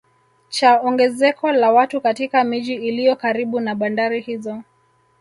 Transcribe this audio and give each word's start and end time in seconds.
Cha 0.49 0.81
ongezeko 0.81 1.51
la 1.51 1.71
watu 1.71 2.01
katika 2.01 2.43
miji 2.43 2.73
iliyo 2.73 3.15
karibu 3.15 3.59
na 3.59 3.75
bandari 3.75 4.21
hizo 4.21 4.61